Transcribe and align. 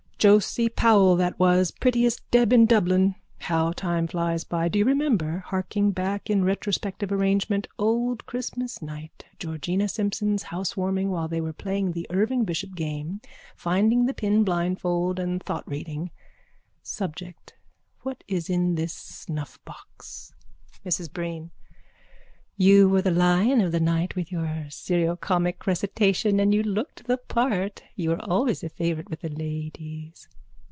_Josie 0.23 0.69
Powell 0.69 1.15
that 1.15 1.39
was, 1.39 1.71
prettiest 1.71 2.21
deb 2.29 2.53
in 2.53 2.67
Dublin. 2.67 3.15
How 3.39 3.71
time 3.71 4.05
flies 4.05 4.43
by! 4.43 4.67
Do 4.67 4.77
you 4.77 4.85
remember, 4.85 5.39
harking 5.47 5.89
back 5.89 6.29
in 6.29 6.41
a 6.41 6.45
retrospective 6.45 7.11
arrangement, 7.11 7.67
Old 7.79 8.27
Christmas 8.27 8.83
night, 8.83 9.25
Georgina 9.39 9.87
Simpson's 9.87 10.43
housewarming 10.43 11.09
while 11.09 11.27
they 11.27 11.41
were 11.41 11.53
playing 11.53 11.93
the 11.93 12.05
Irving 12.11 12.43
Bishop 12.43 12.75
game, 12.75 13.19
finding 13.55 14.05
the 14.05 14.13
pin 14.13 14.43
blindfold 14.43 15.17
and 15.17 15.41
thoughtreading? 15.41 16.11
Subject, 16.83 17.55
what 18.03 18.23
is 18.27 18.47
in 18.47 18.75
this 18.75 18.93
snuffbox? 18.93 20.33
MRS 20.85 21.11
BREEN: 21.11 21.49
You 22.57 22.89
were 22.89 23.01
the 23.01 23.09
lion 23.09 23.59
of 23.61 23.71
the 23.71 23.79
night 23.79 24.15
with 24.15 24.31
your 24.31 24.67
seriocomic 24.69 25.65
recitation 25.65 26.39
and 26.39 26.53
you 26.53 26.61
looked 26.61 27.05
the 27.07 27.17
part. 27.17 27.81
You 27.95 28.09
were 28.11 28.21
always 28.23 28.63
a 28.63 28.69
favourite 28.69 29.09
with 29.09 29.21
the 29.21 29.29
ladies. 29.29 30.27